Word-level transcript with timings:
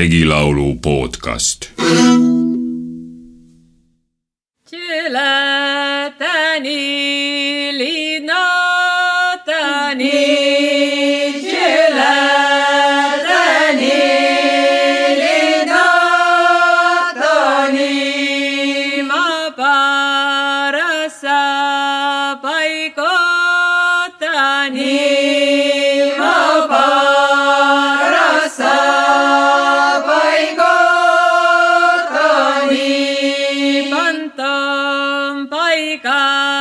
regilaulu 0.00 0.80
podcast. 0.80 1.68
antaa 34.30 35.46
paikan. 35.50 36.59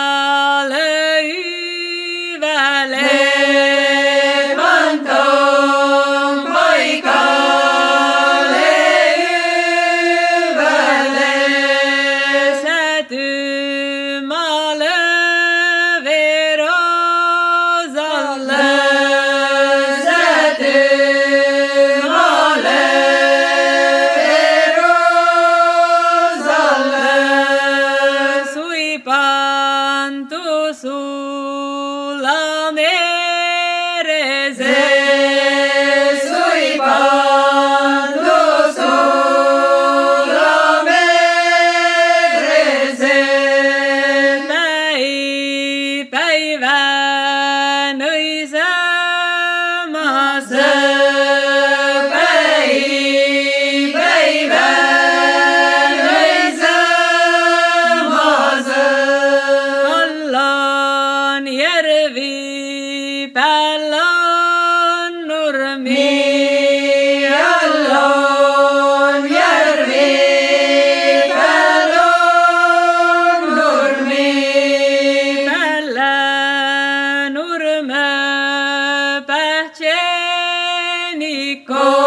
Go 81.69 81.98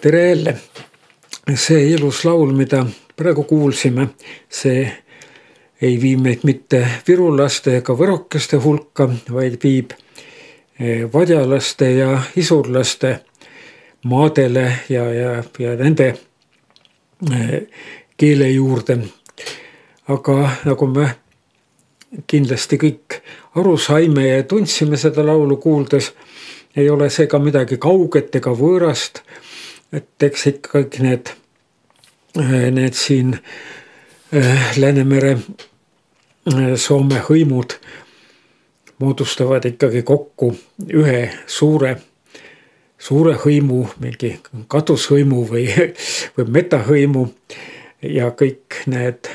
tere 0.00 0.28
jälle. 0.28 0.56
see 1.54 1.90
ilus 1.90 2.24
laul, 2.24 2.52
mida 2.52 2.86
praegu 3.16 3.42
kuulsime, 3.42 4.08
see 4.48 4.92
ei 5.82 6.00
vii 6.02 6.16
meid 6.16 6.44
mitte 6.46 6.86
virulaste 7.08 7.76
ega 7.76 7.96
võrokeste 7.98 8.60
hulka, 8.62 9.08
vaid 9.32 9.58
viib 9.64 9.90
eh, 10.78 11.02
vadjalaste 11.12 11.90
ja 11.96 12.22
isurlaste 12.36 13.16
maadele 14.04 14.68
ja, 14.88 15.08
ja, 15.14 15.32
ja 15.58 15.74
nende 15.76 16.08
eh, 17.32 17.58
keele 18.16 18.50
juurde. 18.50 18.98
aga 20.08 20.50
nagu 20.64 20.86
me 20.86 21.08
kindlasti 22.26 22.78
kõik 22.78 23.22
aru 23.58 23.76
saime 23.76 24.28
ja 24.28 24.42
tundsime 24.42 24.96
seda 24.96 25.26
laulu 25.26 25.56
kuuldes, 25.56 26.12
ei 26.76 26.90
ole 26.90 27.10
see 27.10 27.26
ka 27.26 27.38
midagi 27.38 27.76
kauget 27.78 28.34
ega 28.36 28.54
võõrast. 28.54 29.24
Et 29.92 30.22
eks 30.22 30.46
ikkagi 30.46 31.02
need, 31.04 31.32
need 32.36 32.96
siin 32.96 33.34
äh, 33.36 34.72
Läänemere 34.78 35.36
äh, 35.36 36.72
Soome 36.76 37.20
hõimud 37.28 37.76
moodustavad 39.02 39.66
ikkagi 39.68 40.02
kokku 40.06 40.52
ühe 40.94 41.20
suure, 41.46 41.96
suure 42.98 43.34
hõimu, 43.44 43.82
mingi 44.00 44.36
katushõimu 44.70 45.44
või, 45.50 45.66
või 46.36 46.50
metahõimu. 46.58 47.26
Ja 48.02 48.32
kõik 48.34 48.82
need 48.90 49.28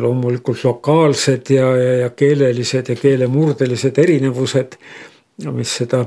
loomulikult 0.00 0.62
lokaalsed 0.64 1.50
ja, 1.52 1.66
ja, 1.76 1.94
ja 2.04 2.10
keelelised 2.16 2.88
ja 2.88 2.96
keelemurdelised 2.96 3.98
erinevused, 4.00 4.78
mis 5.52 5.74
seda 5.80 6.06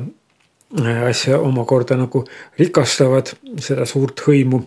asja 1.07 1.39
omakorda 1.39 1.97
nagu 1.99 2.23
rikastavad, 2.59 3.33
seda 3.59 3.85
suurt 3.85 4.23
hõimu. 4.27 4.61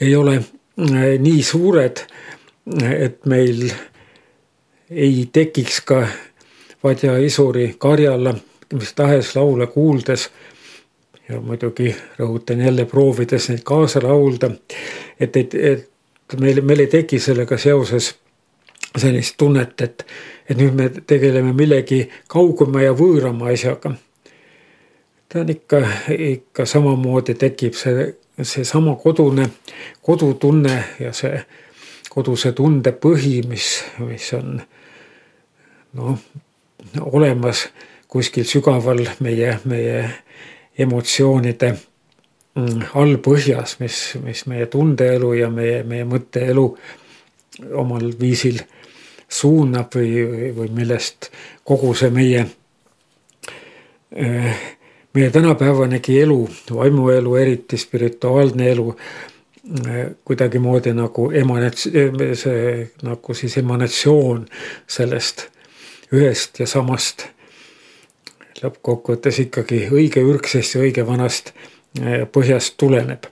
ei 0.00 0.16
ole 0.16 0.42
nii 1.18 1.42
suured, 1.42 2.04
et 2.98 3.26
meil 3.26 3.70
ei 4.90 5.28
tekiks 5.32 5.80
ka 5.80 6.06
Vadja 6.84 7.16
Isuri, 7.18 7.74
Karjala 7.78 8.34
mis 8.72 8.94
tahes 8.94 9.36
laule 9.36 9.66
kuuldes 9.66 10.30
ja 11.28 11.40
muidugi 11.40 11.96
rõhutan 12.18 12.60
jälle, 12.60 12.84
proovides 12.84 13.48
neid 13.48 13.62
kaasa 13.64 14.00
laulda, 14.02 14.50
et, 15.20 15.36
et, 15.36 15.54
et 15.54 16.40
meil, 16.40 16.60
meil 16.62 16.84
ei 16.84 16.86
teki 16.86 17.18
sellega 17.20 17.58
seoses 17.58 18.14
sellist 18.96 19.36
tunnet, 19.38 19.80
et, 19.80 20.04
et 20.48 20.56
nüüd 20.56 20.76
me 20.76 20.88
tegeleme 20.88 21.52
millegi 21.52 22.06
kaugema 22.28 22.82
ja 22.82 22.94
võõrama 22.96 23.52
asjaga. 23.52 23.92
Ta 25.28 25.40
on 25.40 25.50
ikka, 25.50 25.82
ikka 26.18 26.66
samamoodi 26.66 27.34
tekib 27.34 27.74
see, 27.76 28.14
seesama 28.42 28.96
kodune, 28.96 29.48
kodutunne 30.02 30.84
ja 31.00 31.12
see 31.12 31.42
koduse 32.08 32.52
tunde 32.52 32.92
põhi, 32.96 33.42
mis, 33.48 33.66
mis 33.98 34.32
on 34.34 34.56
noh, 35.98 36.16
olemas 37.00 37.68
kuskil 38.08 38.46
sügaval 38.48 39.04
meie, 39.20 39.58
meie 39.68 39.98
emotsioonide 40.78 41.72
mm, 41.74 42.88
allpõhjas, 42.94 43.76
mis, 43.82 44.00
mis 44.24 44.46
meie 44.48 44.66
tundeelu 44.72 45.34
ja 45.42 45.50
meie, 45.52 45.82
meie 45.84 46.06
mõtteelu 46.08 46.64
omal 47.78 48.08
viisil 48.20 48.62
suunab 49.28 49.92
või, 49.94 50.24
või 50.56 50.72
millest 50.72 51.30
kogu 51.68 51.92
see 51.98 52.10
meie, 52.14 52.46
eh, 54.16 54.64
meie 55.14 55.30
tänapäevanegi 55.30 56.20
elu, 56.20 56.48
vaimuelu, 56.74 57.36
eriti 57.36 57.76
spirituaalne 57.76 58.70
elu 58.70 58.96
eh, 59.86 60.06
kuidagimoodi 60.24 60.92
nagu 60.92 61.30
emanats-, 61.30 61.88
see 62.34 62.90
nagu 63.02 63.34
siis 63.34 63.58
emanatsioon 63.58 64.46
sellest 64.86 65.48
ühest 66.12 66.60
ja 66.60 66.66
samast 66.66 67.26
lõppkokkuvõttes 68.62 69.42
ikkagi 69.46 69.84
õige 69.92 70.22
ürgsest 70.24 70.74
ja 70.74 70.82
õige 70.82 71.06
vanast 71.06 71.52
eh, 72.00 72.24
põhjast 72.32 72.76
tuleneb. 72.76 73.26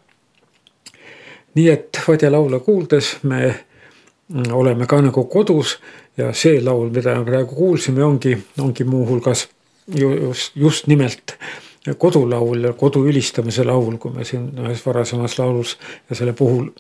nii 1.55 1.69
et 1.73 2.01
Vadja 2.09 2.31
laule 2.33 2.61
kuuldes 2.61 3.17
me 3.23 3.41
mm, 4.29 4.53
oleme 4.53 4.87
ka 4.87 5.01
nagu 5.01 5.25
kodus 5.25 5.79
ja 6.17 6.33
see 6.33 6.61
laul, 6.61 6.91
mida 6.91 7.19
me 7.19 7.25
praegu 7.25 7.55
kuulsime, 7.55 8.05
ongi, 8.05 8.37
ongi 8.61 8.85
muuhulgas 8.85 9.49
just, 9.89 10.57
just 10.57 10.87
nimelt 10.87 11.37
kodulaul 11.95 12.65
ja 12.65 12.73
kodu 12.73 13.05
ülistamise 13.07 13.65
laul, 13.65 13.97
kui 14.03 14.13
me 14.13 14.25
siin 14.25 14.51
ühes 14.65 14.83
varasemas 14.87 15.39
laulus 15.39 15.77
ja 16.11 16.19
selle 16.19 16.33
puhul 16.33 16.71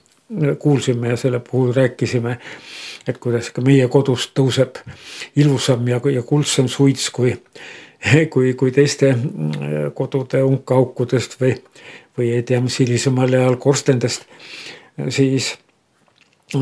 kuulsime 0.58 1.08
ja 1.08 1.16
selle 1.16 1.38
puhul 1.40 1.72
rääkisime, 1.74 2.38
et 3.06 3.18
kuidas 3.22 3.52
ka 3.54 3.62
meie 3.62 3.86
kodust 3.88 4.32
tõuseb 4.34 4.80
ilusam 5.38 5.86
ja, 5.88 6.00
ja 6.10 6.22
kuldsam 6.26 6.68
suits 6.68 7.10
kui 7.14 7.36
kui, 8.30 8.54
kui 8.54 8.72
teiste 8.72 9.12
kodude 9.94 10.42
unkaukudest 10.46 11.38
või, 11.40 11.54
või 12.18 12.30
ei 12.36 12.42
tea, 12.46 12.60
mis 12.60 12.78
hilisemal 12.82 13.32
ajal 13.34 13.56
korstendest, 13.62 14.26
siis, 15.08 15.54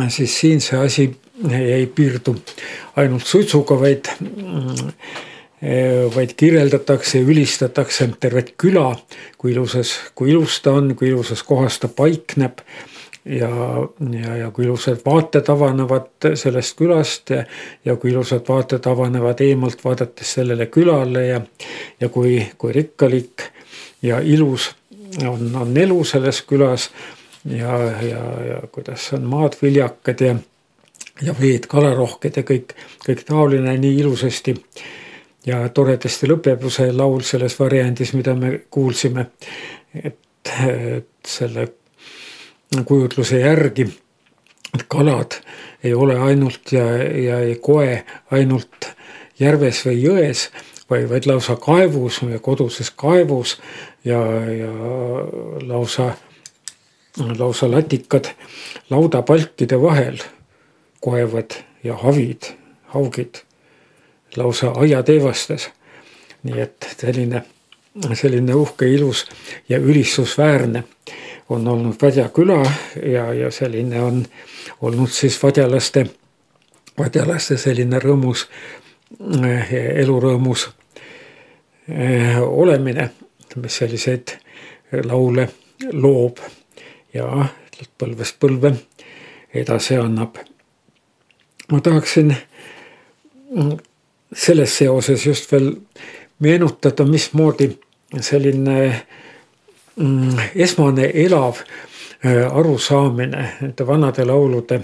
siis 0.09 0.41
siin 0.41 0.65
see 0.65 0.81
asi 0.81 1.09
ei 1.51 1.87
piirdu 1.87 2.37
ainult 3.01 3.27
suitsuga, 3.27 3.79
vaid, 3.81 4.11
mm, 4.21 4.93
vaid 6.15 6.35
kirjeldatakse, 6.37 7.23
ülistatakse 7.25 8.11
tervet 8.21 8.55
küla, 8.61 8.91
kui 9.39 9.55
ilusas, 9.55 9.95
kui 10.15 10.35
ilus 10.35 10.59
ta 10.61 10.75
on, 10.77 10.91
kui 10.99 11.09
ilusas 11.09 11.43
kohas 11.47 11.79
ta 11.81 11.89
paikneb 11.89 12.61
ja, 13.25 13.49
ja, 14.13 14.37
ja 14.37 14.51
kui 14.51 14.67
ilusad 14.67 15.01
vaated 15.07 15.49
avanevad 15.49 16.29
sellest 16.37 16.77
külast 16.79 17.33
ja, 17.33 17.45
ja 17.85 17.97
kui 17.97 18.13
ilusad 18.13 18.45
vaated 18.49 18.87
avanevad 18.91 19.41
eemalt 19.41 19.85
vaadates 19.85 20.35
sellele 20.39 20.67
külale 20.67 21.27
ja, 21.27 21.41
ja 22.01 22.09
kui, 22.13 22.37
kui 22.59 22.73
rikkalik 22.73 23.49
ja 24.03 24.21
ilus 24.21 24.71
on, 25.25 25.49
on 25.57 25.77
elu 25.77 26.05
selles 26.05 26.43
külas 26.49 26.91
ja, 27.45 27.79
ja, 28.03 28.25
ja 28.49 28.61
kuidas 28.73 29.13
on 29.17 29.25
maad 29.31 29.57
viljakad 29.63 30.21
ja, 30.21 30.37
ja 31.23 31.37
veed 31.41 31.69
kalarohked 31.71 32.37
ja 32.37 32.45
kõik, 32.45 32.77
kõik 33.07 33.25
taoline 33.29 33.77
nii 33.79 33.97
ilusasti. 34.03 34.57
Ja 35.47 35.63
toredasti 35.69 36.29
lõpeb 36.29 36.65
ju 36.65 36.73
see 36.73 36.93
laul 36.93 37.23
selles 37.27 37.59
variandis, 37.61 38.15
mida 38.15 38.35
me 38.35 38.59
kuulsime. 38.71 39.27
et, 39.95 40.19
et 40.67 41.09
selle 41.27 41.69
kujutluse 42.85 43.39
järgi, 43.39 43.87
kalad 44.89 45.39
ei 45.85 45.95
ole 45.95 46.19
ainult 46.19 46.73
ja, 46.73 46.87
ja 46.99 47.39
ei 47.41 47.57
koe 47.63 48.03
ainult 48.35 48.89
järves 49.39 49.85
või 49.87 50.01
jões, 50.03 50.49
vaid, 50.91 51.09
vaid 51.11 51.27
lausa 51.31 51.57
kaevus, 51.61 52.23
meie 52.23 52.41
koduses 52.43 52.91
kaevus 52.91 53.59
ja, 54.05 54.21
ja 54.51 54.73
lausa, 55.69 56.11
lausa 57.39 57.71
latikad 57.71 58.33
laudapalkide 58.91 59.81
vahel 59.81 60.19
koevad 61.05 61.61
ja 61.85 61.97
havid, 62.01 62.55
haugid 62.95 63.45
lausa 64.37 64.71
aiateevastes. 64.71 65.71
nii 66.43 66.61
et 66.61 66.89
selline, 67.01 67.43
selline 68.13 68.55
uhke, 68.55 68.89
ilus 68.89 69.27
ja 69.69 69.79
ülistusväärne 69.79 70.85
on 71.49 71.69
olnud 71.69 71.95
Vadja 72.03 72.29
küla 72.29 72.63
ja, 73.13 73.35
ja 73.35 73.51
selline 73.51 74.03
on 74.03 74.27
olnud 74.81 75.09
siis 75.09 75.43
vadjalaste, 75.43 76.07
vadjalaste 76.99 77.57
selline 77.57 77.99
rõõmus, 77.99 78.47
eh, 79.45 79.75
elurõõmus 80.05 80.69
eh, 81.89 82.41
olemine, 82.43 83.11
mis 83.57 83.77
selliseid 83.77 84.37
laule 85.05 85.49
loob 85.93 86.39
ja 87.15 87.49
põlvest 87.99 88.39
põlve 88.41 88.75
edasi 89.55 89.97
annab. 89.97 90.37
ma 91.73 91.81
tahaksin 91.81 92.35
selles 94.35 94.77
seoses 94.77 95.27
just 95.27 95.53
veel 95.53 95.71
meenutada, 96.43 97.05
mismoodi 97.07 97.71
selline 98.21 98.79
Mm, 99.97 100.39
esmane 100.55 101.07
elav 101.15 101.61
äh, 102.27 102.57
arusaamine 102.57 103.43
nende 103.61 103.85
vanade 103.87 104.25
laulude 104.27 104.81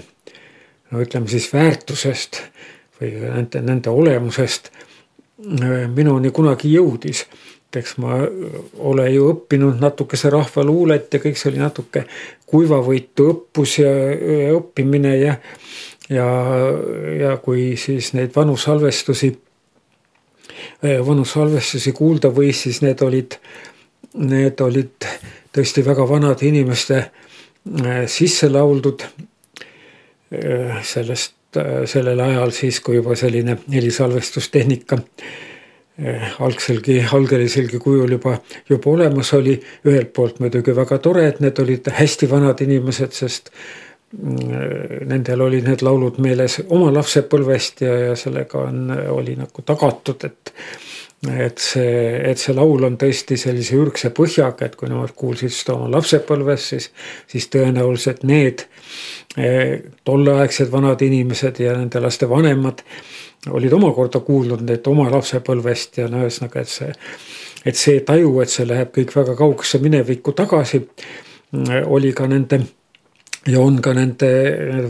no 0.91 1.01
ütleme 1.03 1.27
siis 1.27 1.49
väärtusest 1.51 2.39
või 2.95 3.09
nende, 3.25 3.59
nende 3.59 3.91
olemusest 3.91 4.69
äh, 4.71 5.89
minuni 5.91 6.31
kunagi 6.31 6.71
jõudis. 6.71 7.25
eks 7.75 7.97
ma 8.03 8.21
ole 8.79 9.09
ju 9.11 9.27
õppinud 9.33 9.83
natukese 9.83 10.29
rahvaluulet 10.29 11.13
ja 11.13 11.19
kõik 11.19 11.37
see 11.39 11.51
oli 11.51 11.59
natuke 11.59 12.05
kuivavõitu 12.45 13.27
õppus 13.33 13.77
ja 13.79 13.91
õppimine 14.55 15.13
ja, 15.17 15.35
ja, 16.11 16.27
ja 17.19 17.35
kui 17.43 17.75
siis 17.79 18.11
neid 18.17 18.35
vanu 18.35 18.57
salvestusi, 18.59 19.31
äh, 20.85 20.99
vanu 21.07 21.25
salvestusi 21.25 21.93
kuulda 21.95 22.31
võis, 22.35 22.65
siis 22.67 22.81
need 22.85 23.01
olid 23.05 23.39
need 24.19 24.59
olid 24.61 25.07
tõesti 25.55 25.83
väga 25.85 26.07
vanade 26.09 26.47
inimeste 26.47 26.97
äh, 26.97 28.03
sisse 28.11 28.49
lauldud. 28.51 29.05
Äh, 30.31 30.81
sellest, 30.87 31.37
sellel 31.91 32.19
ajal 32.23 32.53
siis, 32.55 32.79
kui 32.79 32.95
juba 32.95 33.15
selline 33.19 33.57
helisalvestustehnika 33.73 35.01
algselgi, 36.41 37.01
algeliselgi 37.13 37.77
kujul 37.83 38.15
juba, 38.15 38.37
juba 38.69 38.89
olemas 38.89 39.33
oli. 39.35 39.57
ühelt 39.85 40.13
poolt 40.15 40.39
muidugi 40.39 40.71
väga 40.75 40.97
tore, 41.03 41.25
et 41.27 41.41
need 41.43 41.59
olid 41.59 41.91
hästi 41.91 42.29
vanad 42.31 42.63
inimesed, 42.63 43.11
sest 43.11 43.51
nendel 44.11 45.41
olid 45.45 45.67
need 45.69 45.83
laulud 45.85 46.17
meeles 46.23 46.59
oma 46.69 46.89
lapsepõlvest 46.91 47.85
ja, 47.85 47.93
ja 48.09 48.15
sellega 48.19 48.65
on, 48.67 48.89
oli 49.15 49.37
nagu 49.39 49.63
tagatud, 49.65 50.25
et 50.27 50.55
et 51.21 51.59
see, 51.61 51.97
et 52.31 52.39
see 52.41 52.53
laul 52.57 52.81
on 52.87 52.95
tõesti 52.97 53.35
sellise 53.37 53.75
ürgse 53.77 54.09
põhjaga, 54.17 54.65
et 54.65 54.75
kui 54.75 54.89
nemad 54.89 55.11
kuulsid 55.13 55.53
seda 55.53 55.75
oma 55.75 55.91
lapsepõlves, 55.93 56.63
siis, 56.73 56.87
siis 57.29 57.45
tõenäoliselt 57.53 58.23
need 58.25 58.63
eh, 59.37 59.75
tolleaegsed 60.07 60.71
vanad 60.73 61.03
inimesed 61.05 61.61
ja 61.61 61.75
nende 61.77 62.01
laste 62.01 62.29
vanemad 62.29 62.81
olid 63.53 63.73
omakorda 63.77 64.23
kuulnud 64.25 64.65
need 64.65 64.89
oma 64.89 65.11
lapsepõlvest 65.13 66.01
ja 66.01 66.09
no 66.09 66.25
ühesõnaga, 66.25 66.65
et 66.65 66.73
see, 66.73 66.91
et 67.69 67.77
see 67.77 68.01
taju, 68.05 68.33
et 68.41 68.53
see 68.53 68.65
läheb 68.65 68.89
kõik 68.97 69.13
väga 69.15 69.37
kaugesse 69.37 69.81
minevikku 69.81 70.33
tagasi, 70.37 70.81
oli 71.85 72.13
ka 72.17 72.25
nende 72.31 72.63
ja 73.47 73.59
on 73.61 73.81
ka 73.81 73.93
nende, 73.97 74.29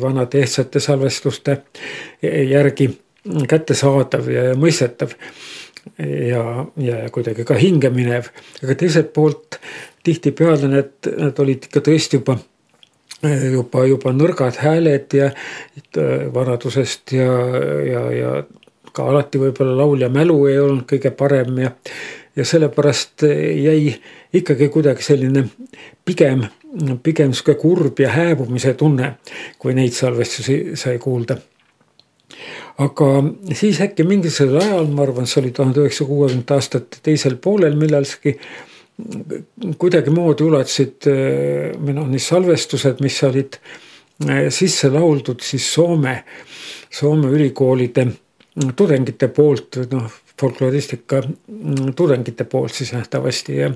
vanade 0.01 0.41
ehtsate 0.43 0.81
salvestuste 0.84 1.58
järgi 2.22 2.89
kättesaadav 3.48 4.29
ja 4.31 4.51
mõistetav 4.60 5.13
ja, 5.98 6.43
ja 6.77 7.01
kuidagi 7.13 7.46
ka 7.48 7.58
hinge 7.60 7.91
minev, 7.93 8.31
aga 8.63 8.77
teiselt 8.77 9.12
poolt 9.13 9.60
tihtipeale 10.05 10.70
need, 10.70 10.93
need 11.08 11.43
olid 11.43 11.67
ikka 11.70 11.84
tõesti 11.86 12.20
juba, 12.20 12.38
juba, 13.24 13.86
juba 13.89 14.13
nõrgad 14.15 14.58
hääled 14.62 15.17
ja 15.17 15.29
vanadusest 16.34 17.15
ja, 17.17 17.29
ja, 17.88 18.03
ja 18.15 18.34
ka 18.91 19.05
alati 19.08 19.39
võib-olla 19.39 19.77
laulja 19.84 20.10
mälu 20.12 20.38
ei 20.50 20.60
olnud 20.60 20.88
kõige 20.89 21.13
parem 21.15 21.62
ja, 21.63 21.72
ja 22.35 22.45
sellepärast 22.45 23.25
jäi 23.63 23.95
ikkagi 24.33 24.69
kuidagi 24.69 25.03
selline 25.03 25.45
pigem, 26.05 26.45
pigem 27.03 27.33
sihuke 27.33 27.57
kurb 27.59 28.00
ja 28.00 28.11
hääbumise 28.13 28.73
tunne, 28.79 29.15
kui 29.59 29.75
neid 29.75 29.95
salvestusi 29.95 30.77
sai 30.79 31.00
kuulda. 31.00 31.38
Aga 32.81 33.07
siis 33.53 33.81
äkki 33.83 34.05
mingisugusel 34.07 34.57
ajal, 34.61 34.88
ma 34.95 35.03
arvan, 35.03 35.27
see 35.27 35.41
oli 35.43 35.51
tuhande 35.55 35.83
üheksasaja 35.83 36.07
kuuekümnendate 36.07 36.55
aastate 36.55 37.01
teisel 37.03 37.35
poolel 37.43 37.75
millalgi 37.77 38.38
kuidagimoodi 39.81 40.45
ulatasid 40.45 41.07
või 41.81 41.95
noh, 41.97 42.07
need 42.07 42.23
salvestused, 42.23 43.01
mis 43.03 43.17
olid 43.27 43.59
sisse 44.53 44.89
lauldud 44.93 45.41
siis 45.43 45.65
Soome, 45.73 46.21
Soome 46.91 47.31
ülikoolide 47.33 48.07
tudengite 48.77 49.27
poolt, 49.33 49.81
noh 49.91 50.21
folkloristika 50.41 51.21
tudengite 51.95 52.43
poolt 52.50 52.74
siis 52.74 52.93
nähtavasti 52.93 53.57
ja. 53.57 53.71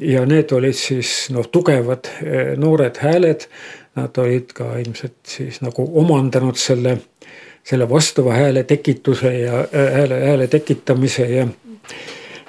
ja 0.00 0.24
need 0.26 0.52
olid 0.56 0.76
siis 0.76 1.28
noh, 1.34 1.48
tugevad 1.52 2.10
noored 2.56 3.00
hääled. 3.02 3.48
Nad 3.96 4.18
olid 4.20 4.50
ka 4.52 4.74
ilmselt 4.76 5.16
siis 5.24 5.62
nagu 5.64 5.86
omandanud 6.00 6.58
selle, 6.60 6.98
selle 7.64 7.88
vastava 7.88 8.34
hääle 8.36 8.64
tekituse 8.68 9.32
ja 9.38 9.62
hääle, 9.72 10.20
hääle 10.26 10.48
tekitamise 10.52 11.28
ja, 11.30 11.46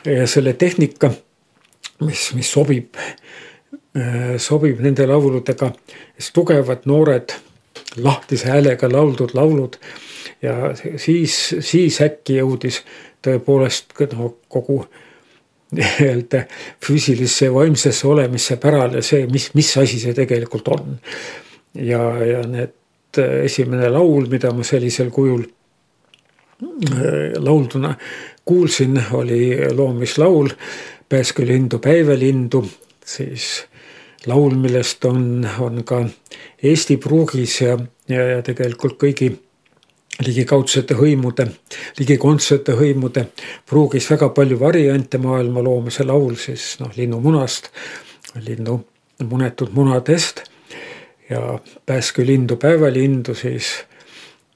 ja 0.06 0.28
selle 0.28 0.54
tehnika, 0.60 1.12
mis, 2.04 2.34
mis 2.36 2.52
sobib 2.52 3.00
Äh, 3.98 4.36
sobib 4.38 4.82
nende 4.84 5.08
lauludega, 5.10 5.72
siis 6.20 6.30
tugevad 6.36 6.84
noored 6.86 7.32
lahtise 8.04 8.52
häälega 8.52 8.90
lauldud 8.92 9.34
laulud. 9.34 9.78
ja 10.42 10.54
siis, 11.02 11.56
siis 11.66 12.02
äkki 12.02 12.36
jõudis 12.38 12.84
tõepoolest 13.28 13.94
no, 14.16 14.34
kogu 14.50 14.82
nii-öelda 15.76 16.46
füüsilisse 16.84 17.50
ja 17.50 17.54
vaimsesse 17.54 18.08
olemisse 18.08 18.56
pärale 18.62 19.04
see, 19.04 19.28
mis, 19.32 19.50
mis 19.58 19.74
asi 19.78 20.00
see 20.00 20.16
tegelikult 20.16 20.68
on. 20.72 20.98
ja, 21.76 22.02
ja 22.26 22.42
need 22.48 23.20
äh, 23.20 23.44
esimene 23.46 23.90
laul, 23.92 24.30
mida 24.32 24.54
ma 24.56 24.64
sellisel 24.64 25.12
kujul 25.12 25.44
äh, 25.44 27.36
laulduna 27.38 27.96
kuulsin, 28.48 29.04
oli 29.12 29.58
loomislaul 29.76 30.50
Pääske 31.10 31.46
lindu, 31.48 31.78
päevelindu, 31.80 32.66
siis 33.06 33.64
laul, 34.26 34.58
millest 34.60 35.06
on, 35.06 35.48
on 35.60 35.84
ka 35.88 36.02
Eesti 36.64 36.98
pruugis 36.98 37.62
ja, 37.62 37.78
ja, 38.12 38.26
ja 38.28 38.42
tegelikult 38.44 38.98
kõigi 39.00 39.30
ligikaudsete 40.26 40.98
hõimude, 40.98 41.48
ligikondsete 42.00 42.74
hõimude 42.78 43.28
pruugis 43.70 44.10
väga 44.10 44.30
palju 44.34 44.60
variante 44.60 45.20
maailma 45.22 45.62
loomise 45.64 46.06
laul 46.08 46.36
siis 46.42 46.76
noh, 46.82 46.92
linnumunast, 46.98 47.70
linnu 48.46 48.80
munetud 49.26 49.74
munadest 49.74 50.44
ja 51.30 51.60
Pääske 51.86 52.26
lindu, 52.26 52.56
päevalindu 52.56 53.36
siis 53.36 53.74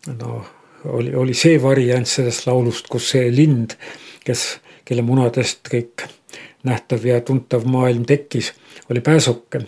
noh, 0.07 0.45
oli, 0.85 1.13
oli 1.15 1.33
see 1.37 1.61
variant 1.61 2.07
sellest 2.07 2.47
laulust, 2.47 2.87
kus 2.89 3.11
see 3.13 3.29
lind, 3.35 3.75
kes, 4.25 4.45
kelle 4.85 5.05
munadest 5.05 5.67
kõik 5.69 6.05
nähtav 6.67 7.05
ja 7.05 7.19
tuntav 7.25 7.65
maailm 7.69 8.05
tekkis, 8.05 8.53
oli 8.89 9.01
pääsuke. 9.01 9.61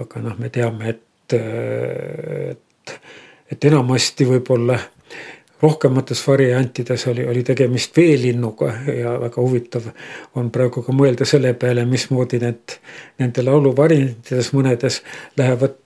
aga 0.00 0.20
noh, 0.20 0.38
me 0.38 0.48
teame, 0.52 0.88
et, 0.94 1.36
et, 2.52 2.94
et 3.50 3.64
enamasti 3.64 4.28
võib-olla 4.28 4.78
rohkemates 5.62 6.28
variantides 6.28 7.06
oli, 7.06 7.26
oli 7.26 7.42
tegemist 7.42 7.96
veelinnuga 7.96 8.72
ja 8.96 9.16
väga 9.20 9.42
huvitav 9.42 9.88
on 10.36 10.50
praegu 10.52 10.82
ka 10.84 10.92
mõelda 10.92 11.24
selle 11.28 11.54
peale, 11.54 11.86
mismoodi 11.88 12.40
need, 12.42 12.76
nende 13.18 13.44
lauluvariantides 13.44 14.52
mõnedes 14.52 15.00
lähevad 15.38 15.80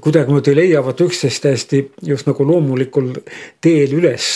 kuidagimoodi 0.00 0.54
leiavad 0.56 1.00
üksteist 1.04 1.42
täiesti 1.44 1.82
just 2.02 2.26
nagu 2.26 2.46
loomulikul 2.48 3.12
teel 3.60 3.92
üles 3.92 4.28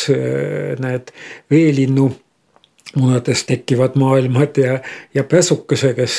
need 0.83 1.13
veelinnu 1.51 2.11
munadest 2.97 3.47
tekivad 3.49 3.97
maailmad 4.01 4.57
ja, 4.57 4.79
ja 5.15 5.25
pääsukese, 5.25 5.95
kes, 5.95 6.19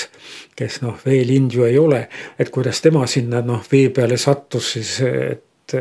kes 0.56 0.82
noh, 0.82 0.98
veelind 1.06 1.53
ju 1.53 1.65
ei 1.65 1.77
ole, 1.77 2.03
et 2.39 2.50
kuidas 2.53 2.82
tema 2.82 3.08
sinna 3.10 3.41
noh, 3.46 3.63
vee 3.72 3.89
peale 3.94 4.18
sattus 4.18 4.74
siis, 4.74 5.00
et 5.01 5.77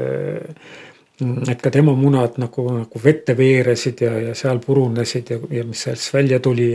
et 1.20 1.62
ka 1.62 1.70
tema 1.74 1.94
munad 1.98 2.38
nagu, 2.38 2.64
nagu 2.70 3.00
vette 3.02 3.34
veeresid 3.38 4.02
ja, 4.04 4.12
ja 4.28 4.34
seal 4.38 4.60
purunesid 4.62 5.32
ja, 5.34 5.38
ja 5.58 5.64
mis 5.66 5.82
sealt 5.86 6.04
välja 6.14 6.38
tuli. 6.40 6.72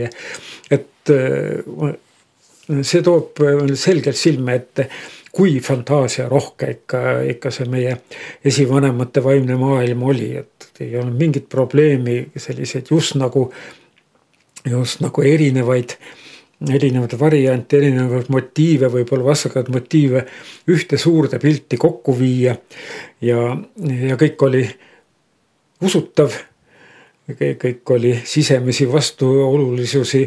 et 0.70 1.12
see 2.82 3.02
toob 3.04 3.40
selgelt 3.76 4.16
silme 4.16 4.56
ette, 4.56 4.88
kui 5.34 5.58
fantaasiarohke 5.60 6.70
ikka, 6.76 7.00
ikka 7.34 7.50
see 7.52 7.66
meie 7.70 7.96
esivanemate 8.46 9.22
vaimne 9.24 9.56
maailm 9.60 10.04
oli, 10.06 10.30
et 10.38 10.84
ei 10.84 10.94
olnud 11.00 11.18
mingit 11.18 11.48
probleemi 11.48 12.20
selliseid 12.36 12.90
just 12.90 13.18
nagu 13.20 13.48
just 14.64 15.02
nagu 15.04 15.22
erinevaid, 15.22 15.96
erinevaid 16.72 17.14
variante, 17.20 17.78
erinevaid 17.78 18.30
motiive, 18.32 18.88
võib-olla 18.92 19.30
vastakaid 19.30 19.70
motiive 19.74 20.24
ühte 20.70 20.98
suurde 21.00 21.38
pilti 21.42 21.78
kokku 21.80 22.16
viia. 22.18 22.56
ja, 23.20 23.56
ja 24.08 24.16
kõik 24.20 24.42
oli 24.46 24.64
usutav. 25.84 26.32
kõik 27.28 27.90
oli 27.90 28.18
sisemisi 28.24 28.84
vastuolulisusi 28.92 30.24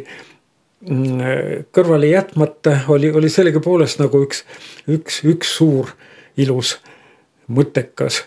mm, 0.89 1.67
kõrvale 1.71 2.09
jätmata, 2.09 2.79
oli, 2.87 3.11
oli 3.11 3.29
sellegipoolest 3.29 4.01
nagu 4.01 4.23
üks, 4.25 4.43
üks, 4.89 5.21
üks 5.23 5.53
suur 5.59 5.93
ilus, 6.37 6.77
mõttekas 7.47 8.23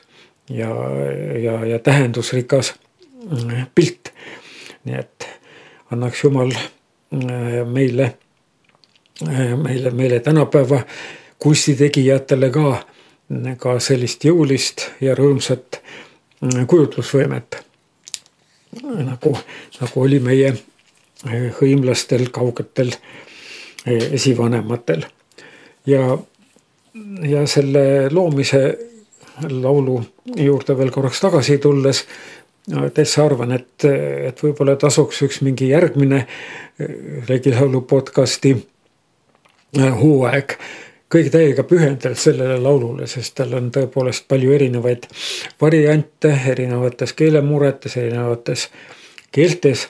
ja, 0.50 0.70
ja, 1.38 1.58
ja 1.66 1.78
tähendusrikas 1.78 2.74
mm, 3.26 3.70
pilt. 3.74 4.12
nii 4.84 4.96
et 4.96 5.26
annaks 5.90 6.24
Jumal 6.24 6.54
meile, 7.64 8.14
äh, 9.28 9.56
meile, 9.56 9.90
meile 9.90 10.20
tänapäeva 10.20 10.82
kunstitegijatele 11.38 12.50
ka, 12.50 12.84
ka 13.58 13.78
sellist 13.80 14.24
jõulist 14.24 14.86
ja 15.00 15.14
rõõmsat 15.18 15.80
äh, 15.80 16.66
kujutlusvõimet. 16.66 17.62
nagu, 18.82 19.36
nagu 19.80 20.00
oli 20.00 20.20
meie 20.20 20.54
hõimlastel, 21.60 22.28
kaugetel 22.30 22.92
esivanematel. 23.86 25.04
ja, 25.86 26.18
ja 27.22 27.46
selle 27.46 28.10
loomise 28.10 28.78
laulu 29.48 30.02
juurde 30.36 30.76
veel 30.78 30.90
korraks 30.90 31.20
tagasi 31.20 31.58
tulles 31.58 32.04
no 32.70 32.88
täitsa 32.94 33.24
arvan, 33.24 33.54
et, 33.56 33.86
et 34.28 34.42
võib-olla 34.44 34.76
tasuks 34.80 35.22
üks 35.26 35.40
mingi 35.46 35.70
järgmine 35.70 36.22
äh, 36.24 36.94
Regilaulu 37.28 37.82
podcast'i 37.88 38.54
äh, 38.56 39.90
hooaeg 40.02 40.56
kõige 41.10 41.32
täiega 41.34 41.64
pühendada 41.66 42.14
sellele 42.18 42.58
laulule, 42.62 43.06
sest 43.10 43.34
tal 43.40 43.56
on 43.58 43.70
tõepoolest 43.74 44.28
palju 44.30 44.52
erinevaid 44.54 45.08
variante 45.60 46.30
erinevates 46.52 47.14
keelemuretes, 47.18 47.96
erinevates 47.98 48.68
keeltes. 49.34 49.88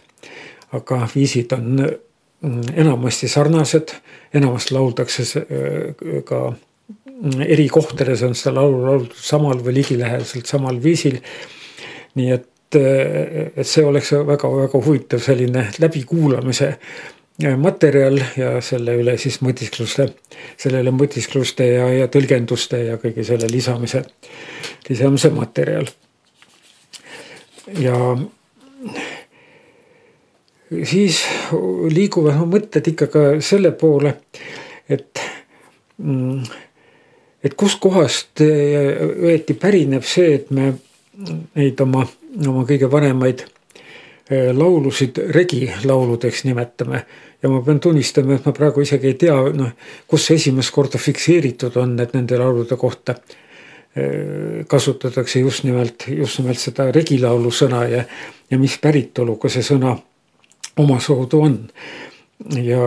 aga 0.72 1.08
viisid 1.14 1.52
on 1.52 1.80
mm, 1.80 2.60
enamasti 2.78 3.28
sarnased, 3.28 3.92
enamasti 4.34 4.74
lauldakse 4.74 5.24
äh, 5.40 6.22
ka 6.24 6.52
mm, 6.52 7.42
eri 7.46 7.68
kohtades 7.68 8.22
on 8.22 8.34
seda 8.34 8.54
laulu 8.60 8.84
lauldud 8.86 9.16
samal 9.16 9.60
või 9.64 9.80
ligilähedaselt 9.82 10.46
samal 10.46 10.82
viisil. 10.82 11.20
nii 12.14 12.30
et 12.34 12.49
et 12.76 13.66
see 13.66 13.84
oleks 13.84 14.12
väga-väga 14.26 14.82
huvitav 14.84 15.22
selline 15.24 15.66
läbikuulamise 15.80 16.74
materjal 17.56 18.18
ja 18.36 18.50
selle 18.64 18.94
üle 19.00 19.16
siis 19.18 19.40
mõtiskluste, 19.44 20.10
sellele 20.60 20.92
mõtiskluste 20.92 21.66
ja, 21.66 21.86
ja 21.94 22.08
tõlgenduste 22.12 22.82
ja 22.84 22.98
kõige 23.00 23.24
selle 23.24 23.48
lisamise, 23.50 24.02
lisamise 24.88 25.30
materjal. 25.34 25.88
ja 27.78 27.96
siis 30.84 31.22
liiguvad 31.90 32.44
mõtted 32.50 32.92
ikka 32.92 33.06
ka 33.10 33.24
selle 33.44 33.72
poole, 33.72 34.14
et, 34.88 35.22
mm, 35.98 36.42
et 37.44 37.54
kuskohast 37.54 38.42
õieti 38.42 39.54
pärineb 39.54 40.04
see, 40.04 40.34
et 40.34 40.50
me 40.50 40.74
neid 41.54 41.80
oma 41.80 42.06
oma 42.46 42.62
kõige 42.68 42.90
vanemaid 42.90 43.44
eh, 44.30 44.50
laulusid 44.56 45.18
regilauludeks 45.34 46.44
nimetame. 46.48 47.04
ja 47.42 47.48
ma 47.48 47.62
pean 47.64 47.80
tunnistama, 47.80 48.34
et 48.36 48.46
ma 48.46 48.52
praegu 48.52 48.82
isegi 48.84 49.06
ei 49.06 49.14
tea, 49.14 49.36
noh, 49.56 49.70
kus 50.06 50.26
see 50.26 50.36
esimest 50.36 50.74
korda 50.74 50.98
fikseeritud 50.98 51.76
on, 51.80 51.98
et 52.00 52.14
nende 52.14 52.38
laulude 52.38 52.76
kohta 52.76 53.16
kasutatakse 54.70 55.40
just 55.40 55.64
nimelt, 55.66 56.04
just 56.14 56.38
nimelt 56.38 56.60
seda 56.62 56.84
regilaulu 56.94 57.50
sõna 57.50 57.80
ja, 57.90 58.04
ja 58.50 58.58
mis 58.58 58.76
päritoluga 58.78 59.50
see 59.50 59.64
sõna 59.66 59.96
omasoodu 60.78 61.40
on. 61.42 61.56
ja 62.62 62.78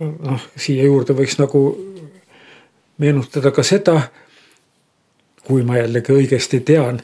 noh, 0.00 0.46
siia 0.56 0.86
juurde 0.86 1.16
võiks 1.16 1.38
nagu 1.40 1.62
meenutada 3.02 3.52
ka 3.52 3.64
seda, 3.66 3.98
kui 5.46 5.62
ma 5.66 5.78
jällegi 5.78 6.12
õigesti 6.12 6.60
tean, 6.66 6.98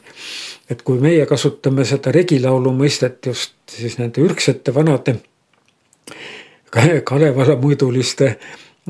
et 0.69 0.81
kui 0.83 0.99
meie 0.99 1.25
kasutame 1.29 1.85
seda 1.87 2.11
regilaulu 2.11 2.73
mõistet 2.75 3.31
just 3.31 3.55
siis 3.71 3.97
nende 4.01 4.21
ürgsete 4.23 4.75
vanade 4.75 5.15
Kalevala 7.03 7.55
muiduliste 7.55 8.25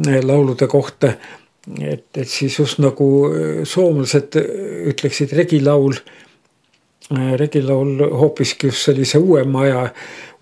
eh, 0.07 0.23
laulude 0.23 0.67
kohta, 0.67 1.13
et, 1.81 2.05
et 2.17 2.29
siis 2.29 2.59
just 2.59 2.79
nagu 2.79 3.07
eh, 3.27 3.63
soomlased 3.67 4.37
ütleksid 4.93 5.33
regilaul, 5.35 5.97
eh, 7.11 7.33
regilaul 7.39 8.05
hoopiski 8.21 8.71
just 8.71 8.87
sellise 8.87 9.19
uuema 9.19 9.65
aja, 9.67 9.83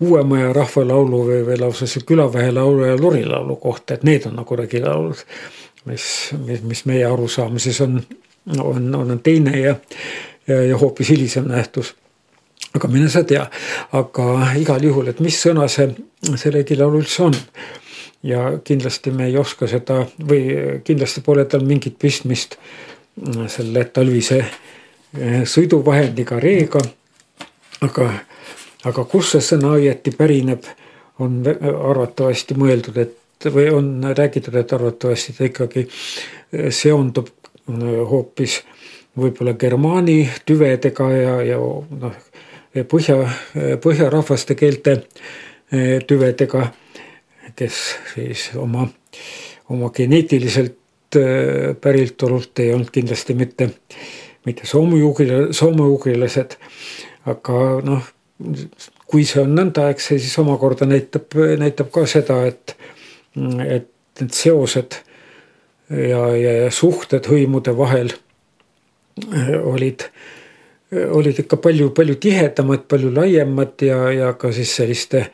uuema 0.00 0.38
aja 0.38 0.52
rahvalaulu 0.52 1.24
või, 1.30 1.40
või 1.48 1.58
lausa 1.64 1.90
see 1.90 2.06
külaväe 2.06 2.52
laulu 2.54 2.86
ja 2.86 2.94
lorilaulu 3.00 3.56
kohta, 3.56 3.98
et 3.98 4.06
need 4.06 4.30
on 4.30 4.38
nagu 4.38 4.62
regilaulud 4.62 5.26
mis, 5.90 6.04
mis, 6.46 6.62
mis 6.62 6.84
meie 6.86 7.06
arusaamises 7.10 7.80
on, 7.82 7.98
on, 8.58 8.94
on 8.94 9.20
teine 9.22 9.58
ja, 9.60 9.76
ja, 10.46 10.62
ja 10.62 10.78
hoopis 10.78 11.08
hilisem 11.08 11.48
nähtus. 11.48 11.94
aga 12.74 12.88
mine 12.88 13.08
sa 13.08 13.24
tea, 13.24 13.44
aga 13.92 14.52
igal 14.56 14.82
juhul, 14.82 15.10
et 15.12 15.20
mis 15.20 15.36
sõna 15.36 15.68
see, 15.68 15.90
see 16.36 16.50
regilaul 16.50 17.00
üldse 17.02 17.22
on. 17.22 17.36
ja 18.22 18.58
kindlasti 18.64 19.10
me 19.10 19.26
ei 19.26 19.36
oska 19.36 19.66
seda 19.66 20.06
või 20.28 20.80
kindlasti 20.84 21.20
pole 21.20 21.44
tal 21.44 21.64
mingit 21.66 21.98
pistmist 21.98 22.56
selle 23.48 23.84
talvise 23.84 24.38
eh, 24.38 25.42
sõiduvahendiga 25.44 26.38
reega. 26.40 26.80
aga, 27.82 28.12
aga 28.84 29.04
kust 29.04 29.36
see 29.36 29.42
sõna 29.52 29.74
õieti 29.76 30.14
pärineb, 30.16 30.64
on 31.18 31.42
arvatavasti 31.44 32.54
mõeldud, 32.54 32.96
et 32.96 33.50
või 33.52 33.68
on 33.74 34.14
räägitud, 34.16 34.54
et 34.54 34.72
arvatavasti 34.72 35.34
ta 35.36 35.44
ikkagi 35.44 35.86
eh, 35.86 36.70
seondub 36.70 37.28
hoopis 37.68 38.60
võib-olla 39.18 39.54
germaani 39.58 40.24
tüvedega 40.46 41.08
ja, 41.14 41.34
ja 41.46 41.58
noh, 41.58 42.16
põhja, 42.88 43.18
põhjarahvaste 43.82 44.56
keelte 44.58 44.96
eh, 45.72 46.00
tüvedega, 46.08 46.70
kes 47.56 47.80
siis 48.14 48.50
oma, 48.56 48.86
oma 49.68 49.92
geneetiliselt 49.94 50.78
päritolult 51.80 52.58
ei 52.64 52.70
olnud 52.72 52.88
kindlasti 52.88 53.34
mitte, 53.36 53.68
mitte 54.48 54.64
soome-ugri-, 54.64 55.50
soome-ugrilased. 55.52 56.56
aga 57.28 57.58
noh, 57.84 58.06
kui 59.06 59.26
see 59.28 59.42
on 59.42 59.52
nõnda, 59.54 59.90
eks 59.92 60.08
see 60.08 60.22
siis 60.22 60.38
omakorda 60.40 60.88
näitab, 60.88 61.36
näitab 61.60 61.92
ka 61.92 62.06
seda, 62.08 62.40
et 62.48 62.76
et 63.36 63.88
need 64.20 64.34
seosed 64.36 64.98
ja, 65.92 66.22
ja, 66.36 66.52
ja 66.64 66.70
suhted 66.72 67.26
hõimude 67.28 67.74
vahel 67.76 68.12
äh, 68.12 69.54
olid, 69.60 70.06
olid 70.92 71.42
ikka 71.44 71.58
palju, 71.62 71.90
palju 71.96 72.18
tihedamad, 72.22 72.86
palju 72.88 73.12
laiemad 73.14 73.84
ja, 73.86 74.04
ja 74.12 74.32
ka 74.38 74.52
siis 74.52 74.74
selliste 74.80 75.26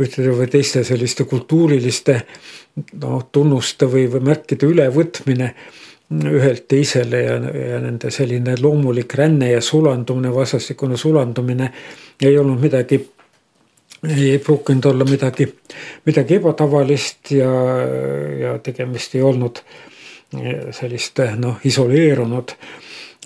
ühtede 0.00 0.34
või 0.34 0.50
teiste 0.50 0.82
selliste 0.84 1.26
kultuuriliste 1.30 2.18
noh, 2.98 3.22
tunnuste 3.32 3.86
või, 3.90 4.08
või 4.10 4.24
märkide 4.30 4.66
ülevõtmine 4.66 5.52
ühelt 6.14 6.66
teisele 6.68 7.20
ja, 7.22 7.36
ja 7.38 7.78
nende 7.82 8.10
selline 8.12 8.56
loomulik 8.60 9.14
ränne 9.16 9.52
ja 9.54 9.60
sulandumine, 9.64 10.34
vastastikune 10.34 10.98
sulandumine 11.00 11.70
ei 12.22 12.36
olnud 12.38 12.60
midagi 12.60 13.00
ei 14.08 14.38
pruukinud 14.38 14.84
olla 14.84 15.04
midagi, 15.04 15.48
midagi 16.06 16.34
ebatavalist 16.34 17.30
ja, 17.30 17.50
ja 18.40 18.58
tegemist 18.58 19.14
ei 19.14 19.22
olnud 19.22 19.60
selliste 20.74 21.28
noh, 21.38 21.60
isoleerunud, 21.64 22.54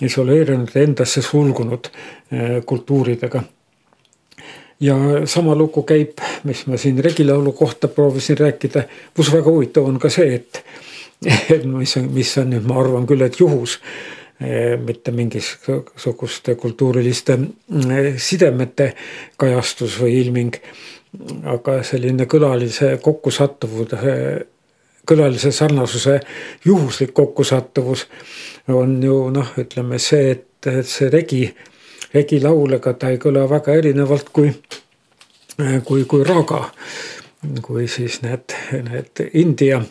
isoleerunud 0.05 0.75
endasse 0.77 1.21
sulgunud 1.25 1.89
eh, 2.31 2.59
kultuuridega. 2.65 3.43
ja 4.79 4.95
sama 5.25 5.55
lugu 5.55 5.83
käib, 5.83 6.21
mis 6.43 6.67
ma 6.67 6.77
siin 6.77 7.03
regilaulu 7.03 7.51
kohta 7.51 7.87
proovisin 7.87 8.37
rääkida, 8.37 8.83
kus 9.15 9.33
väga 9.33 9.51
huvitav 9.51 9.89
on 9.89 9.99
ka 9.99 10.09
see, 10.09 10.35
et, 10.35 10.63
et 11.55 11.65
mis 11.65 11.97
on, 11.97 12.07
mis 12.13 12.37
on 12.37 12.53
nüüd, 12.53 12.67
ma 12.67 12.79
arvan 12.79 13.07
küll, 13.07 13.25
et 13.25 13.39
juhus 13.39 13.79
Eh, 13.79 14.18
mitte 14.85 15.11
mingisuguste 15.11 16.55
kultuuriliste 16.55 17.33
eh, 17.33 18.13
sidemete 18.17 18.93
kajastus 19.37 19.99
või 19.99 20.19
ilming. 20.21 20.55
aga 21.49 21.79
selline 21.83 22.27
kõlalise 22.29 22.99
kokkusattuvuse, 23.01 24.11
kõlalise 25.09 25.51
sarnasuse 25.51 26.19
juhuslik 26.65 27.13
kokkusattuvus 27.13 28.05
on 28.67 29.03
ju 29.03 29.29
noh, 29.33 29.49
ütleme 29.57 29.97
see, 29.99 30.31
et, 30.31 30.67
et 30.67 30.87
see 30.87 31.09
regi, 31.09 31.55
regilaul, 32.13 32.77
ega 32.77 32.93
ta 32.93 33.09
ei 33.09 33.17
kõla 33.17 33.47
väga 33.49 33.73
erinevalt 33.73 34.29
kui, 34.29 34.53
kui, 35.83 36.05
kui 36.05 36.23
raga. 36.23 36.69
kui 37.61 37.87
siis 37.87 38.21
need, 38.21 38.53
need 38.71 39.25
India, 39.33 39.81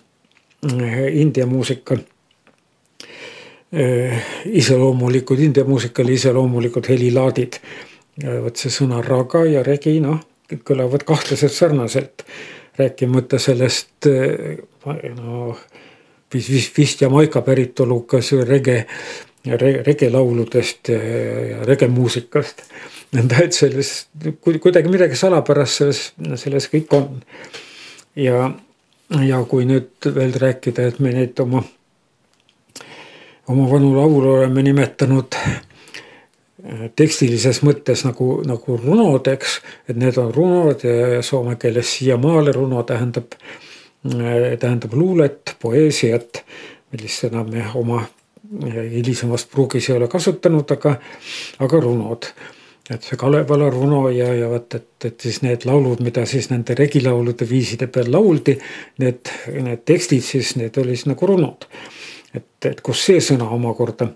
India 1.11 1.47
muusika 1.47 1.99
iseloomulikud, 3.73 5.39
India 5.45 5.65
muusikale 5.65 6.13
iseloomulikud 6.13 6.89
helilaadid. 6.89 7.61
vot 8.43 8.57
see 8.57 8.73
sõna 8.73 9.03
raga 9.05 9.45
ja 9.47 9.63
regi, 9.63 9.99
noh, 10.01 10.21
kõlavad 10.65 11.05
kahtlaselt 11.05 11.53
sarnaselt. 11.53 12.25
rääkimata 12.79 13.39
sellest 13.39 14.07
noh, 15.17 15.59
vist, 16.35 16.51
vist, 16.51 16.77
vist 16.79 17.01
Jamaica 17.01 17.43
päritolukas 17.43 18.33
rege, 18.47 18.87
regelauludest 19.85 20.89
ja, 20.89 21.03
ja 21.51 21.65
regemuusikast. 21.67 22.63
nõnda, 23.13 23.41
et 23.45 23.57
selles 23.57 24.09
kuidagi 24.41 24.91
midagi 24.93 25.17
salapärast 25.17 25.83
selles, 25.83 26.03
selles 26.37 26.69
kõik 26.73 26.93
on. 26.97 27.23
ja, 28.17 28.51
ja 29.25 29.43
kui 29.49 29.65
nüüd 29.69 30.13
veel 30.15 30.33
rääkida, 30.41 30.89
et 30.89 31.01
me 31.01 31.13
neid 31.13 31.41
oma 31.41 31.65
oma 33.49 33.71
vanu 33.71 33.97
laulu 33.97 34.33
oleme 34.33 34.63
nimetanud 34.63 35.37
äh, 35.37 35.61
tekstilises 36.97 37.63
mõttes 37.65 38.05
nagu, 38.05 38.41
nagu 38.47 38.77
runodeks, 38.77 39.59
et 39.89 39.97
need 39.97 40.19
on 40.21 40.33
runod 40.35 40.85
ja 40.85 41.23
soome 41.25 41.57
keeles 41.61 41.95
siiamaale 41.97 42.53
runo 42.53 42.83
tähendab, 42.89 43.39
äh, 44.05 44.53
tähendab 44.61 44.95
luulet, 44.95 45.57
poeesiat, 45.63 46.45
millist 46.93 47.29
enam 47.31 47.49
me 47.55 47.65
oma 47.75 48.03
äh, 48.03 48.85
hilisemas 48.99 49.49
pruugis 49.49 49.89
ei 49.91 49.97
ole 49.97 50.13
kasutanud, 50.13 50.77
aga, 50.77 50.99
aga 51.65 51.85
runod. 51.89 52.33
Et 52.89 53.05
see 53.05 53.19
Kalevala 53.21 53.67
runo 53.69 54.07
ja, 54.09 54.31
ja 54.33 54.47
vot, 54.49 54.75
et, 54.75 55.05
et 55.05 55.21
siis 55.21 55.43
need 55.45 55.67
laulud, 55.69 56.01
mida 56.01 56.23
siis 56.27 56.47
nende 56.49 56.73
regilaulude 56.77 57.45
viiside 57.49 57.85
peal 57.93 58.09
lauldi, 58.13 58.55
need, 59.05 59.29
need 59.53 59.83
tekstid 59.85 60.25
siis, 60.25 60.55
need 60.57 60.77
olid 60.81 61.05
nagu 61.11 61.29
runod 61.29 61.69
et, 62.39 62.71
et 62.71 62.83
kust 62.85 63.09
see 63.09 63.23
sõna 63.25 63.51
omakorda, 63.55 64.09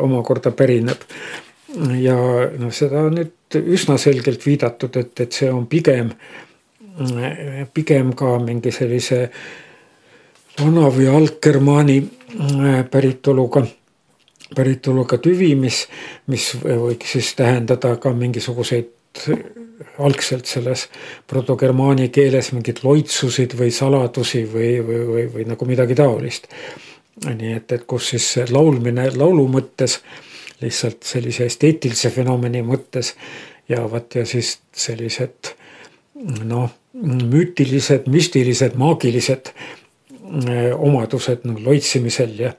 omakorda 0.00 0.52
pärineb. 0.56 1.06
ja 2.00 2.16
noh, 2.58 2.72
seda 2.74 3.04
on 3.06 3.18
nüüd 3.20 3.58
üsna 3.60 3.98
selgelt 3.98 4.46
viidatud, 4.46 4.96
et, 4.96 5.12
et 5.20 5.32
see 5.32 5.50
on 5.52 5.66
pigem, 5.70 6.10
pigem 7.74 8.14
ka 8.18 8.38
mingi 8.42 8.72
sellise 8.74 9.20
vana 10.58 10.88
või 10.90 11.06
alggermaani 11.10 12.00
päritoluga 12.90 13.64
päritoluga 14.54 15.18
tüvi, 15.22 15.54
mis, 15.54 15.84
mis 16.26 16.50
võiks 16.62 17.14
siis 17.14 17.34
tähendada 17.38 17.94
ka 18.02 18.12
mingisuguseid 18.16 18.90
algselt 20.00 20.46
selles 20.50 20.86
protogermaani 21.30 22.08
keeles 22.14 22.52
mingeid 22.54 22.82
loitsusid 22.84 23.56
või 23.58 23.70
saladusi 23.74 24.44
või, 24.50 24.72
või, 24.84 25.00
või, 25.06 25.26
või 25.34 25.46
nagu 25.48 25.68
midagi 25.68 25.96
taolist 25.98 26.50
nii 27.26 27.54
et, 27.56 27.72
et 27.72 27.86
kus 27.86 28.12
siis 28.14 28.26
laulmine 28.50 29.10
laulu 29.16 29.46
mõttes, 29.50 30.00
lihtsalt 30.60 31.04
sellise 31.08 31.46
esteetilise 31.48 32.10
fenomeni 32.12 32.62
mõttes 32.64 33.14
ja 33.68 33.82
vot 33.90 34.14
ja 34.14 34.26
siis 34.28 34.58
sellised 34.76 35.54
noh, 36.44 36.70
müütilised, 37.00 38.08
müstilised, 38.10 38.76
maagilised 38.80 39.52
eh, 39.52 40.72
omadused 40.74 41.46
nagu 41.48 41.62
loitsimisel 41.64 42.34
ja, 42.40 42.52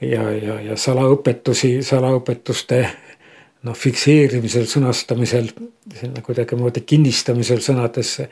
ja, 0.00 0.26
ja, 0.36 0.58
ja 0.70 0.76
salaõpetusi, 0.76 1.78
salaõpetuste 1.86 2.82
noh, 3.62 3.76
fikseerimisel, 3.78 4.66
sõnastamisel, 4.70 5.52
kuidagimoodi 6.26 6.82
kinnistamisel 6.86 7.62
sõnadesse. 7.64 8.28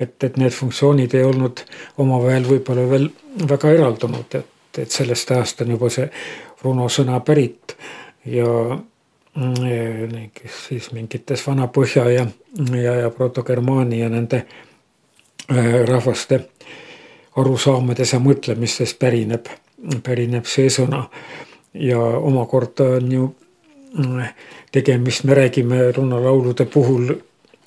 et, 0.00 0.12
et 0.24 0.36
need 0.36 0.52
funktsioonid 0.52 1.14
ei 1.14 1.24
olnud 1.24 1.62
omavahel 2.02 2.44
võib-olla 2.44 2.84
veel 2.90 3.08
väga 3.48 3.70
eraldunud, 3.78 4.34
et 4.34 4.55
et, 4.76 4.82
et 4.84 4.90
sellest 4.90 5.30
ajast 5.30 5.62
on 5.64 5.70
juba 5.76 5.90
see 5.92 6.10
runo 6.62 6.88
sõna 6.92 7.20
pärit 7.24 7.76
ja 8.26 8.48
mm, 9.34 10.30
siis 10.66 10.90
mingites 10.92 11.46
Vana-Põhja 11.46 12.08
ja, 12.10 12.26
ja, 12.82 12.94
ja 13.04 13.10
Proto-Germaani 13.10 14.00
ja 14.00 14.08
nende 14.12 14.44
rahvaste 15.86 16.40
arusaamades 17.36 18.12
ja 18.12 18.20
mõtlemistes 18.22 18.94
pärineb, 18.98 19.48
pärineb 20.02 20.48
see 20.48 20.70
sõna. 20.72 21.06
ja 21.74 21.98
omakorda 22.00 22.84
on 22.96 23.12
ju 23.12 23.34
mm, 23.98 24.22
tegemist, 24.72 25.24
me 25.24 25.34
räägime 25.34 25.92
runnalaulude 25.92 26.64
puhul 26.64 27.14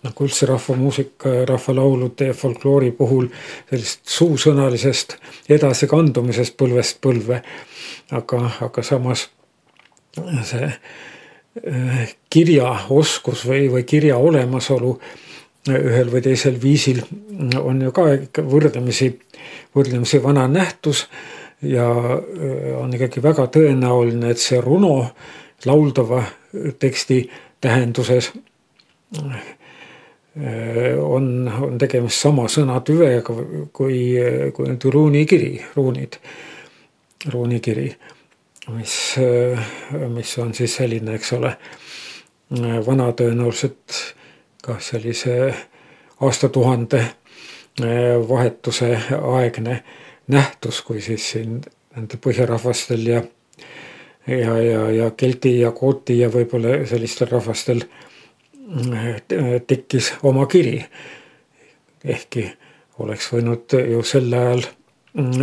nagu 0.03 0.25
üldse 0.25 0.47
rahvamuusika 0.47 1.33
ja 1.33 1.45
rahvalaulude 1.45 2.29
ja 2.29 2.33
folkloori 2.33 2.91
puhul 2.95 3.27
sellist 3.69 4.07
suusõnalisest 4.07 5.17
edasikandumisest 5.51 6.55
põlvest 6.59 7.01
põlve. 7.03 7.41
aga, 8.11 8.39
aga 8.61 8.83
samas 8.83 9.27
see 10.43 10.69
äh, 10.69 12.13
kirjaoskus 12.29 13.45
või, 13.45 13.67
või 13.71 13.83
kirja 13.83 14.17
olemasolu 14.17 14.95
ühel 15.69 16.11
või 16.11 16.21
teisel 16.23 16.55
viisil 16.61 17.03
on 17.59 17.81
ju 17.81 17.91
ka 17.91 18.07
ikka 18.13 18.41
võrdlemisi, 18.41 19.11
võrdlemisi 19.75 20.23
vana 20.23 20.47
nähtus. 20.47 21.07
ja 21.61 21.89
äh, 21.91 22.75
on 22.79 22.93
ikkagi 22.93 23.23
väga 23.23 23.47
tõenäoline, 23.47 24.31
et 24.31 24.39
see 24.39 24.61
runo 24.61 25.11
lauldava 25.65 26.23
teksti 26.79 27.29
tähenduses 27.59 28.31
Äh, 29.17 29.58
on, 30.39 31.25
on 31.61 31.77
tegemist 31.81 32.21
sama 32.21 32.45
sõnatüvega 32.47 33.35
kui, 33.75 33.97
kui 34.55 34.69
nüüd 34.69 34.85
ruunikiri, 34.93 35.49
ruunid, 35.75 36.15
ruunikiri, 37.33 37.89
mis, 38.77 38.95
mis 40.15 40.37
on 40.39 40.53
siis 40.55 40.77
selline, 40.79 41.17
eks 41.19 41.33
ole, 41.35 41.51
vana 42.85 43.09
tõenäoliselt 43.17 43.99
kah 44.63 44.79
sellise 44.83 45.35
aastatuhande 46.21 46.99
äh, 46.99 48.29
vahetuse 48.29 48.99
aegne 49.21 49.83
nähtus, 50.27 50.81
kui 50.81 51.01
siis 51.01 51.31
siin 51.31 51.61
nende 51.95 52.19
põhjarahvastel 52.21 53.07
ja 53.07 53.23
ja, 54.27 54.57
ja, 54.61 54.81
ja 54.91 55.11
kelti 55.17 55.59
ja 55.59 55.71
kooti 55.71 56.19
ja 56.19 56.29
võib-olla 56.29 56.83
sellistel 56.85 57.31
rahvastel 57.31 57.81
tekkis 59.67 60.13
oma 60.23 60.45
kiri. 60.45 60.83
ehkki 62.03 62.45
oleks 62.99 63.31
võinud 63.33 63.73
ju 63.91 64.03
sel 64.03 64.33
ajal 64.33 64.61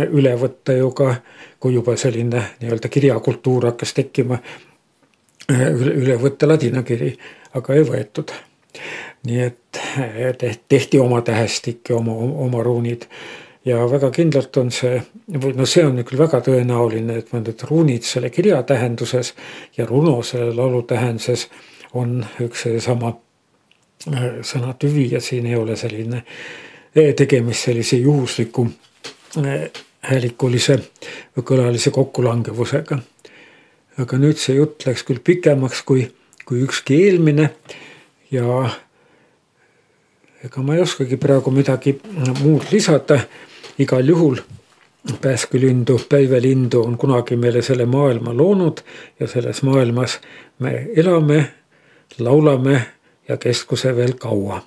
üle 0.07 0.33
võtta 0.39 0.73
ju 0.77 0.91
ka, 0.95 1.15
kui 1.59 1.73
juba 1.73 1.97
selline 1.97 2.43
nii-öelda 2.61 2.89
kirjakultuur 2.89 3.67
hakkas 3.71 3.93
tekkima, 3.93 4.39
üle 5.51 6.17
võtta 6.21 6.47
ladina 6.47 6.83
kiri, 6.83 7.11
aga 7.53 7.75
ei 7.75 7.83
võetud. 7.87 8.31
nii 9.27 9.41
et 9.43 9.79
tehti 10.69 10.99
oma 10.99 11.21
tähestik 11.21 11.89
ja 11.89 11.95
oma, 11.95 12.13
oma 12.45 12.63
ruunid 12.63 13.07
ja 13.65 13.81
väga 13.91 14.11
kindlalt 14.11 14.57
on 14.57 14.69
see, 14.71 14.99
või 15.27 15.55
no 15.57 15.65
see 15.65 15.83
on 15.85 15.97
küll 16.05 16.19
väga 16.19 16.39
tõenäoline, 16.45 17.17
et 17.17 17.33
need 17.33 17.63
ruunid 17.69 18.05
selle 18.07 18.29
kirja 18.29 18.61
tähenduses 18.63 19.33
ja 19.77 19.85
runo 19.85 20.21
selle 20.23 20.53
laulu 20.55 20.83
tähenduses 20.87 21.47
on 21.93 22.25
üks 22.43 22.65
seesama 22.67 23.13
äh, 24.11 24.39
sõna 24.41 24.73
tüvi 24.79 25.07
ja 25.11 25.21
siin 25.21 25.45
ei 25.45 25.55
ole 25.55 25.75
selline 25.75 26.23
äh, 26.23 27.13
tegemist 27.15 27.67
sellise 27.67 27.99
juhusliku 28.01 28.67
äh, 29.43 29.69
häälikulise 30.07 30.79
või 31.35 31.43
kõlalise 31.43 31.91
kokkulangevusega. 31.91 32.99
aga 33.97 34.17
nüüd 34.17 34.37
see 34.37 34.55
jutt 34.55 34.85
läks 34.85 35.03
küll 35.03 35.23
pikemaks 35.23 35.81
kui, 35.81 36.05
kui 36.45 36.61
ükski 36.63 37.01
eelmine 37.07 37.49
ja 38.31 38.69
ega 40.43 40.61
ma 40.61 40.75
ei 40.75 40.81
oskagi 40.81 41.17
praegu 41.17 41.51
midagi 41.51 41.97
muud 42.43 42.69
lisada. 42.71 43.19
igal 43.77 44.07
juhul 44.07 44.39
pääskelindu, 45.21 45.99
päivelindu 46.09 46.81
on 46.83 46.97
kunagi 46.97 47.35
meile 47.35 47.61
selle 47.61 47.85
maailma 47.85 48.37
loonud 48.37 48.81
ja 49.19 49.27
selles 49.27 49.63
maailmas 49.63 50.19
me 50.59 50.87
elame 50.95 51.56
laulame 52.19 52.81
ja 53.27 53.37
keskuse 53.37 53.95
veel 53.95 54.13
kaua 54.13 54.61